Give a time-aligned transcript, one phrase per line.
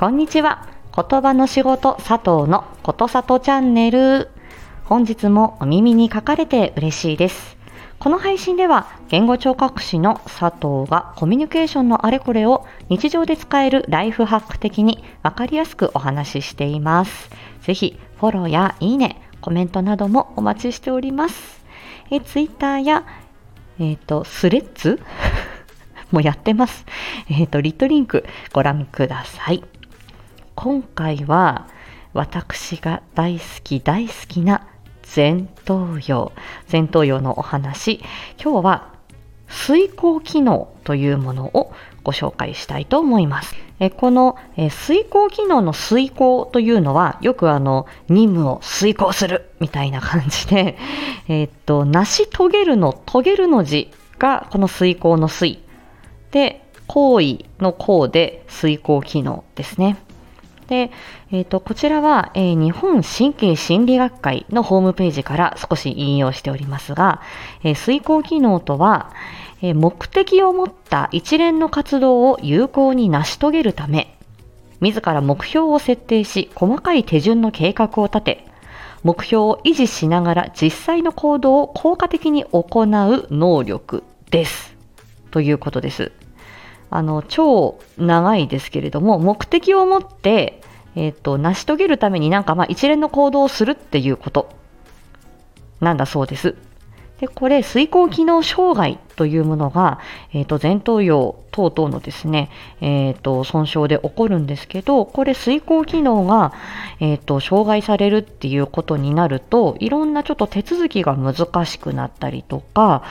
[0.00, 0.66] こんにちは。
[0.96, 4.30] 言葉の仕事佐藤のことさとチャンネル。
[4.84, 7.58] 本日もお耳に書かれて嬉しいです。
[7.98, 17.28] この配信では言語聴覚士の佐藤がコミュニケーションのあれこれを日常で使えるライフハック的にわかりやすくお話ししています。
[17.60, 21.62] ぜひフォローやいいね、コメントなどもお待ちしております。
[22.10, 23.04] え、ツイッターや、
[23.78, 24.98] えっ、ー、と、スレッズ？
[26.10, 26.86] もやってます。
[27.28, 29.62] えっ、ー、と、リットリンクご覧ください。
[30.62, 31.68] 今回は
[32.12, 34.68] 私が大好き大好きな
[35.16, 36.32] 前頭葉
[36.70, 38.02] 前頭葉のお話
[38.38, 38.94] 今日は
[39.48, 41.72] 遂行機能というものを
[42.04, 43.54] ご紹介したいと思います。
[43.78, 50.76] えこの、え遂行機能の遂行というのはよくあの任務を遂行するみたいな感じで、
[51.28, 55.62] え、っと成し遂げるの遂げるの字がこの遂行の遂
[56.32, 59.96] で行為の行で遂行機能ですね。
[60.70, 60.92] で、
[61.32, 67.20] えーと、こちらは、えー、日本神経心理学会のホームページから少し引用しておりますが、
[67.64, 69.12] えー、遂行機能とは、
[69.62, 74.16] えー、目的を持った一連の活動を有効に成し遂げるため、
[74.80, 78.46] 自ら目標を設定し、細かい手順の計画を立て、
[79.02, 84.76] 目標を維持しながら実際の行動を効果的に行う能力です。
[85.32, 86.12] ということです。
[86.90, 90.60] あの、超長いですけれども、目的を持って、
[90.96, 94.50] えっ、ー、と、成し遂げるためになんかまあ一連の行動をするっていうこと
[95.80, 96.56] なんだそうです。
[97.20, 99.98] で、これ、遂行機能障害というものが、
[100.32, 102.48] え、ー、と、前頭葉等々のですね、
[102.80, 106.54] え、ー、と、損傷で起こるんですけど、これ、遂行機能が、
[106.98, 113.02] え、ー、と、障害されるっていうことになると、いろんなちょっと手続きが難しくなったりとか、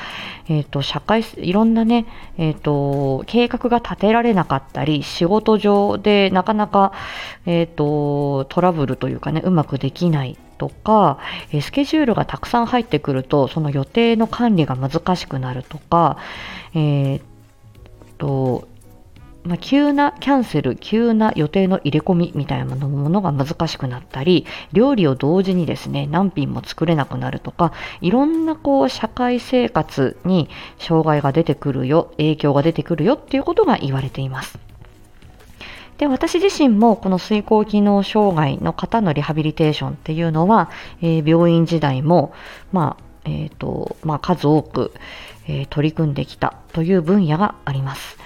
[0.47, 2.07] えっ、と、社会、いろんなね、
[2.39, 6.94] えっ、と、計画が立てられなかったり、仕事上でなかなか、
[7.45, 11.18] えっ、と、トラブルというかね、うまくできないとか、
[11.62, 16.18] スケジュールがたくさん入ってくると、その予定の管理が難しくなるとか、
[16.75, 17.22] えー、っ
[18.20, 18.68] と、
[19.44, 27.72] まあ、急なキャンセル、急な予定の入れ込みみたいなものが難しくなったり、料理を同時にですね、何品も作れなくなるとか、
[28.02, 34.69] いろんなこう社会生活に障害が出てくるよ、影響が出てくるよっていうことが言われています。
[35.99, 40.71] で、私自身もこの遂行機能障害の方のリハビリテーションっていうのは、
[41.01, 42.33] えー、病院時代も、
[42.71, 44.93] まあ、えっ、ー、と、まあ、数多く、
[45.47, 48.17] えー、取り組んできたという分野があります。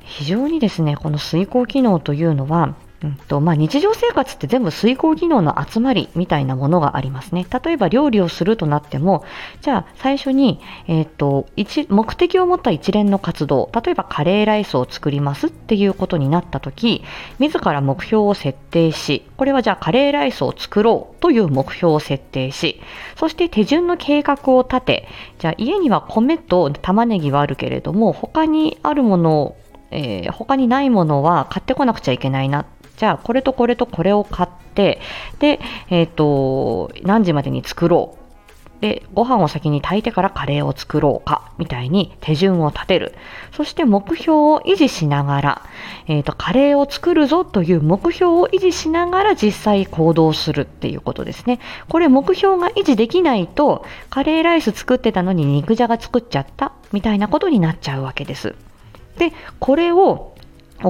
[0.00, 2.74] 非常にですね、この遂行機能というのは、
[3.04, 7.46] うんとまあ、日常生活って全部遂行機能の集まりみたいなものがありますね。
[7.64, 9.24] 例えば料理をするとなっても、
[9.60, 17.04] じゃあ最初に、えーと、一目的を持った一連の活動、例えばカレーライスを作りますっていうことになった時、
[17.38, 22.80] 自ら目標を設定し、これはじゃあカレーライスを作ろうという目標を設定し、
[23.16, 29.56] そして手順の計画を立て、じゃあ家には米と玉ねぎはあるけれども、他にあるものを
[29.94, 32.66] えー、他にないものは買ってこなくちゃいけないな
[32.96, 35.00] じゃあこれとこれとこれを買って
[35.38, 35.60] で、
[35.90, 38.24] えっ、ー、と何時までに作ろう。
[38.80, 43.14] でご飯を先に炊いてからカレーを作ろうかみたいに手順を立てる。
[43.52, 45.62] そして目標を維持しながら、
[46.06, 51.60] えーと、カレーを作るぞという目標を維持しながら実際行動するっていうことですね。
[51.88, 58.54] これ目標が維持できないとカレーライス作ってたのに肉じゃが作っちゃったみたいなことになっちゃうわけです。
[59.16, 60.33] でこれを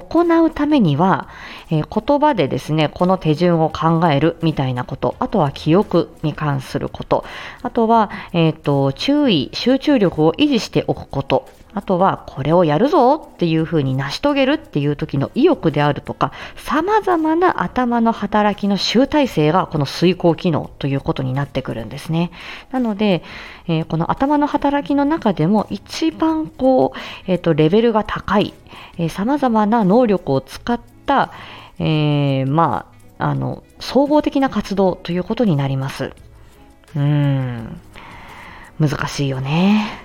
[0.01, 1.29] 行うためには、
[1.71, 7.25] えー、言葉でですね、この手順を考えるみたいなこと、あとは記憶に関すること、
[7.63, 22.31] あとは、えっ、ー、と、注意、集中力を維持しておくこと、あとはこれをやるぞっていうふうに成し遂げるっていう時の意欲であるとか、様々な頭の働きの集大成がこの遂行機能ということになってくるんですね。
[22.71, 23.23] なので、
[23.67, 28.55] えー、この頭の働きの中でも一番こう、えっ、ー、と、レベルが高い、
[28.99, 31.33] えー、様々な能力を使った、
[31.81, 32.87] えー、ま
[33.19, 36.13] あ、あの、総合的な活動ということになります。
[36.95, 37.81] うーん、
[38.79, 40.04] 難しいよね。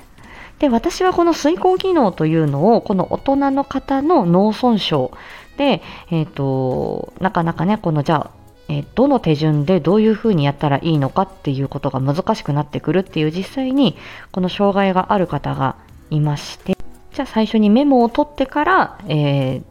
[0.59, 5.09] で、私はこの遂行機能というのを、この大人の方の脳損傷
[5.57, 8.39] で、えっ、ー、と、なかなかね、このじゃあ、
[8.69, 13.97] えどの手順でどういうふうにやったらいいのかっていうことが難しくなってくるっていう実際に
[14.31, 15.75] この障害がある方が
[16.11, 16.77] いまして
[17.11, 19.63] じゃあ最初にメモを取ってから、えー、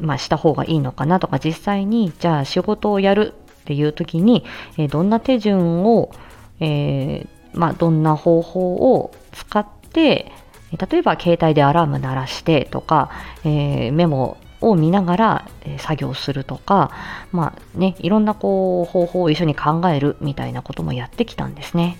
[0.00, 4.44] まあ、した方がいいのかなとか実際にじゃあ仕事をやるっていう時に、
[4.76, 6.10] え、どんな手順を、
[6.60, 13.10] えー、まあ、どんな方法を使って例えば携帯でアラーム鳴らしてとか、
[13.44, 15.48] えー、メモを見ながら、
[15.78, 16.90] 作業するとか、
[17.32, 21.98] まあね、いろんなこう方法を一緒に考えるみたいなこともやってきたんですね。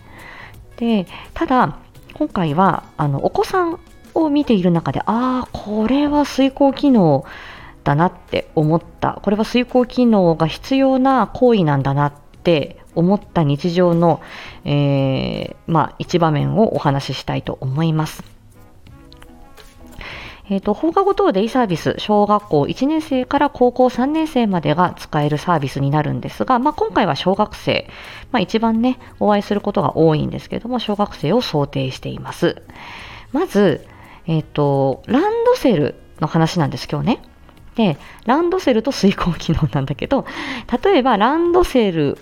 [0.76, 1.78] でただ
[2.14, 3.78] 今回はあのお子さん
[4.14, 7.24] を見ている中でああこれは遂行機能
[7.84, 12.12] だなって思ったこれは遂行機能が必要な行為なんだなっ
[12.42, 14.20] て思った日常の、
[14.64, 18.22] えー、まあ、一場面をお話ししたいと思います。
[20.50, 27.88] えーと、放課後等デイサービス、小学校1年生から高校3年生までが使えるサービスになるんですが、まあ、今回は小学生、
[28.32, 32.60] まあ、一番ね、お会いすることが多いんですけども、小学生を想定しています。
[33.32, 33.86] まず、
[34.26, 37.22] えっ、ー、と、ランドセルの話なんです、今日ね。
[37.74, 37.96] で、
[38.26, 40.26] ランドセルと遂行機能なんだけど、
[40.84, 42.18] 例えばランドセル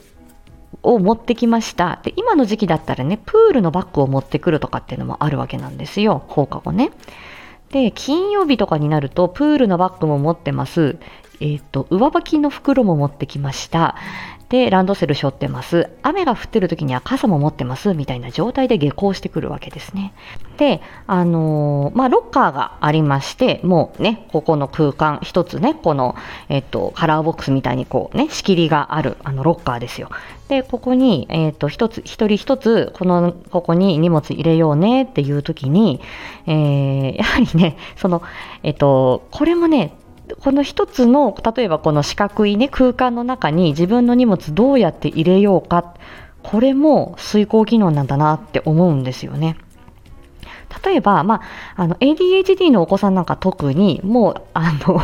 [0.83, 2.01] を持ってきました。
[2.03, 6.91] で、今の時期だったらね、プールのバッグを持ってくるとかっていうのもあるわけなんですよ、放課後ね。
[7.71, 10.99] で、金曜日とかになると、プールのバッグも持ってます。
[11.41, 13.97] えっ、ー、と、上履きの袋も持ってきました。
[14.51, 15.89] で、ランドセル背負ってます。
[16.03, 17.95] 雨が降ってる時には傘も持ってます。
[17.95, 20.13] みたいな状態で下校してくるわけですね。
[20.57, 26.17] で、あのー、まあ、ロッカーがありまして、もうね、ここの空間、一つね、この、
[26.49, 30.11] えっ、と、カラーボックスみたいにこうね、仕切りがある、あの、ロッカーですよ。
[30.49, 36.01] で、ここに、えっ、と、一つ、一人一つ、この、ここに荷物入れようねっていう時に、
[36.49, 38.21] えーやはりね、その、
[38.65, 39.95] えっ、と、これもね、
[40.41, 45.95] この一つの例えばこの四角いね空間の中に自分の荷物どうやって入れようか
[46.43, 49.57] これも遂行機能なんだなって思うんですよね。
[50.85, 51.43] 例えば、ま
[51.77, 55.03] あ、あの ADHD のお子さんなんか特にもうあの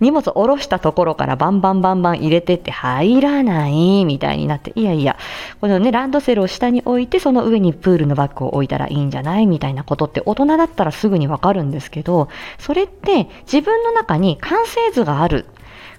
[0.00, 5.16] 荷物下ろしたところからバンバンバンバン入れてって入らないみたいになって、いやいや、
[5.60, 12.28] このね、ランドセルを下に置いて、その上にプールのバッグを置いたらいいんじゃないみたいなことって大人だったらすぐにわかるんですけど、
[12.58, 15.46] それって自分の中に完成図がある。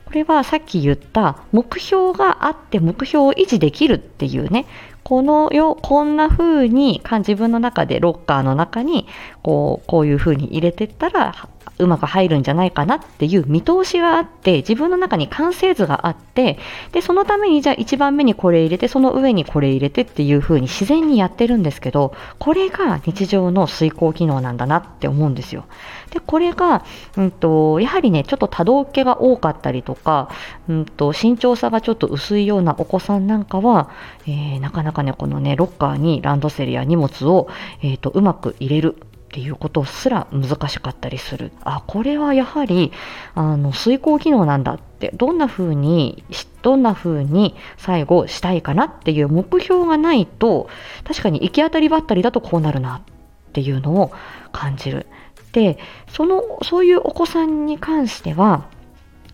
[0.06, 4.66] これはさっき言った目標があって目標を維持できるっていうね、
[5.04, 9.08] このよ、こんな風に自分の中でロッカーの中に
[9.44, 16.60] こう、こういう風に入れてったらうまく入るんじゃないかなっていう見通しがあって自分の中に完成図があって
[16.92, 25.66] でそのためにじゃあ1番目にこれ入れてその上にこれ入れてっていう風に自然にやってるんですけどこれが日常の遂行機能なんだなって思うんですよ。
[26.12, 26.86] でこれが、
[27.18, 30.30] うんと、やはりねちょっと多動系が多かったりとか、
[30.70, 33.90] うんと、身長差がちょっと薄いようなお子さんなんかは、
[34.26, 37.50] えー、なかなかねこのねロッカーにランドセルや荷物を、
[37.82, 38.96] えーとうまく入れる
[39.28, 41.52] っていうことすら難しかったりする。
[41.64, 42.94] あ、これはやはり、
[43.36, 46.24] あの、遂行機能なんだって、どんな風に、
[46.62, 50.70] どんな風に最後したいかなっていう目標がないと、
[51.06, 54.12] 確かに行き当たりばったりだとこうなるなっていうのを
[54.54, 55.08] 感じる。
[55.52, 55.78] で、
[56.08, 58.66] その、そういうお子さんに関しては、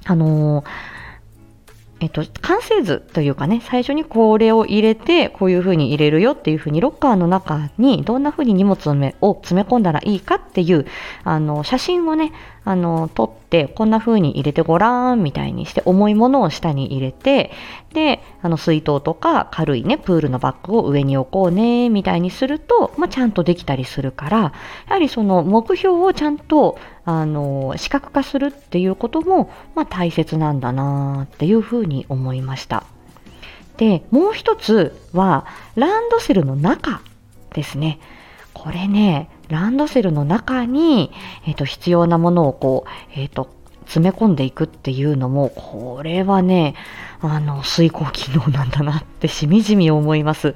[0.06, 0.93] あのー
[2.04, 10.86] えっと、完成図というかね、最初にこれを入れて、こういう風に入れるよっていう風に、ロッカーの中にどんな風に荷物を詰め込んだらいいかっていう、
[11.24, 12.34] あの、写真をね、
[12.66, 17.52] あの、撮って、こんな風に入れてごらんみたいにして、重いものを下に入れて、
[17.94, 24.52] で、あの、水筒とか軽いね、プールのバッグを上に置こうね、みたいにすると、まあ、ちゃんとできたりするから、や
[24.88, 32.86] はりその目標をちゃんと、あの、視覚化するっていうことも、まあ、大切なんだなっていう風に思いました。
[33.78, 37.02] で、もう一つは、ランドセルの中
[37.54, 38.00] ですね。
[38.54, 41.12] これね、ランドセルの中に、
[41.48, 43.50] えーと、必要なものをこう、えーと、
[43.86, 46.76] 詰め込んでいくっていうのも、これはね、
[47.22, 50.56] あの、遂行機能なんだなってしみじみ思います。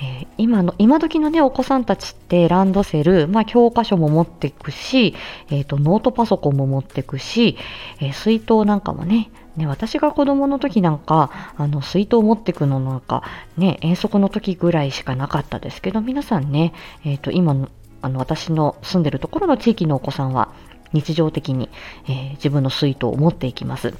[0.00, 5.14] えー、今の、今時のね、お子さんたちってランドセル、まあ、教科書も持っていくし、
[5.50, 7.56] えっ、ー、と、ノートパソコンも持っていくし、
[8.00, 13.24] えー、水筒なんかもね、ね、私が子供の時なんか、あの、水筒持ってくのなんか、
[13.56, 16.72] ね、遠足の時ぐらいしかなかったですけど、皆さんね、
[17.04, 17.56] えっ、と、今、
[18.02, 20.50] あの、私の住んでるところの地域のお子さんは、
[20.92, 21.68] 日常的に、
[22.06, 23.94] えー、自分の水筒を持っていきます。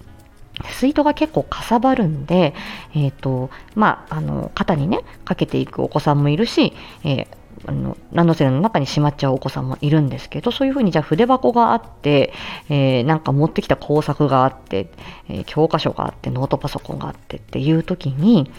[0.73, 2.55] 水筒が結構かさばるんで、
[2.95, 6.73] え、ー、と、まあ、あの、肩にね、かけていくお子さんもいるし、
[7.05, 7.27] えー、
[7.67, 12.33] あのランドセルの中にしまっちゃうお子さんもいるんですけど、そういうふうにじゃあ筆箱があって、
[12.69, 14.91] えー、なんか持ってきた工作があって、
[15.29, 18.51] えー、教科書があって、ノートパソコンがあってっていう時に、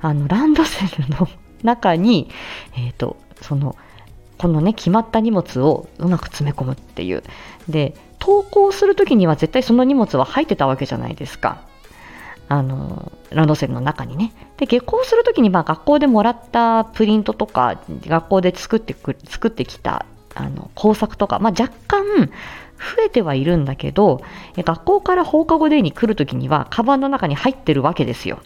[0.00, 1.28] あの、ランドセルの
[1.62, 2.30] 中に、
[2.76, 3.76] え、ー、と、その、
[4.42, 7.22] このね、決まった荷物をうまく詰め込むっていう。
[7.68, 11.62] で、投稿するときには絶対その荷物は入ってたわけじゃないですか。
[12.48, 14.32] あのランドセルの中にね。
[14.56, 22.30] で、下校するときにまあ学校でもらったプリントとか、学校で作ってく作ってきたあの工作とか、まあ、若干増
[23.06, 24.22] えてはいるんだけど
[24.56, 28.40] 学校から放課後デーに来るときにはカバンの中に入ってるわけですよ。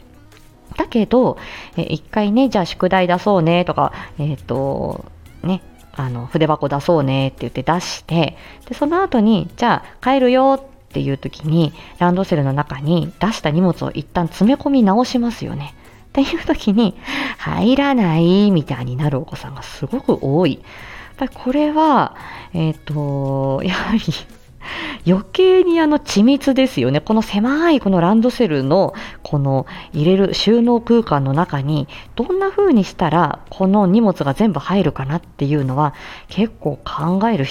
[0.77, 1.39] だけど、
[1.79, 5.07] え一回ね、じゃあ宿題出そうねとか、えっ、ー、と、
[5.43, 5.63] ね、
[5.97, 8.37] あの、筆箱出そうねって言って出して、
[8.69, 15.75] で、その後に、じゃあ帰るよっていう時に、ランドセルの中に出した荷物を一旦詰め込み直しますよね。
[16.09, 16.95] っていう時に、
[17.39, 20.61] 入らないみたいになるお子さんがすごく多い。
[21.17, 22.15] ぱりこれは、
[22.53, 24.01] えっ、ー、と、やはり
[25.07, 27.01] 余計にあの緻密ですよね。
[27.01, 35.95] この狭いこのランドセルのこの入れる収納空間の中にどんな風にしたらこの荷物が全部入るかなっていうのは
[36.29, 37.47] 結構考える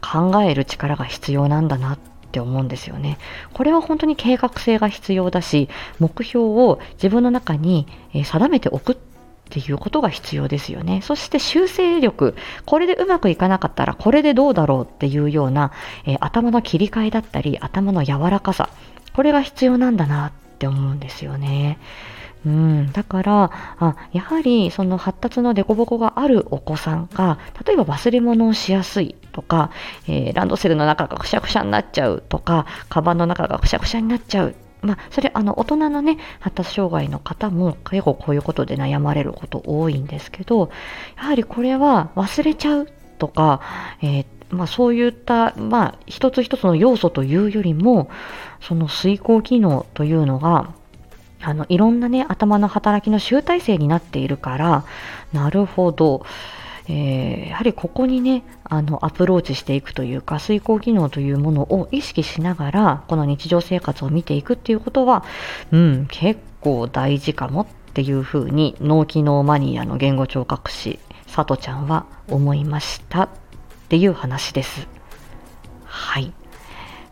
[0.00, 1.98] 考える力が必要なんだなっ
[2.32, 3.18] て思うんですよね。
[3.52, 5.68] これは本当に計画性が必要だし
[6.00, 8.96] 目標を自分の中に定めておくっ
[9.44, 11.00] っていうことが必要ですよね。
[11.02, 12.34] そして修正力、
[12.64, 15.72] これでうまくいかなかったらこれでどうだろうっていうような、
[16.06, 18.68] えー、頭の切り替えだったり頭の柔らかさ、
[19.12, 21.78] これが必要なんだなって思うんですよね。
[22.46, 29.70] うん、だからあやはりその発達の凸凹があるお子さんが例えば忘れ物をしやすいとか、
[30.06, 40.70] えー、ランドセルの中がくしゃくしゃになっちゃうとかカバンの中がくしゃくしゃになっちゃうまあ、それ、あの、大人のね、発達障害の方も結構こういうことで悩まれること多いんですけど、
[41.16, 42.88] やはりこれは忘れちゃう
[43.18, 43.60] とか、
[44.02, 48.10] えー、まあ、そういった、まあ、一つ一つの要素というよりも、
[48.60, 50.74] その遂行機能というのが、
[51.40, 54.84] あの、いろんなね、頭の働きの集大成になっているから、
[55.32, 56.24] なるほど、
[56.86, 65.24] えー、やはりここにねあのアプローチしていくというか遂行機能というものを意識しながらこの日常生活を見ていくっていうことは、
[65.72, 73.28] うん、結構大事かもっていうふうに脳機能マニアの言語聴覚士さとちゃんは思いましたっ
[73.88, 74.86] ていう話です。
[75.84, 76.32] はい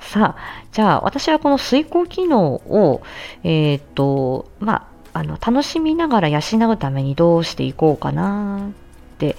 [0.01, 3.03] さあ、じゃあ私はこの遂行機能を、
[3.45, 8.73] えっ、と、まあ、あの楽しみながら養うためにどうしていこうかな
[9.23, 9.37] って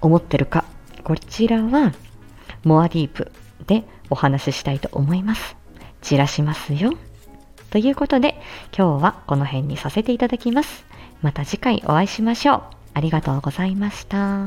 [0.00, 0.64] 思ってるか、
[1.02, 1.92] こちらは
[2.64, 3.30] モアディープ
[3.66, 5.56] でお話ししたいと思います。
[6.00, 6.94] 散らしますよ。
[7.70, 8.40] ということで、
[8.76, 10.86] 今日はこの辺にさせていただきます。
[11.20, 12.62] また次回お会いしましょう。
[12.94, 14.46] ありがとうございました。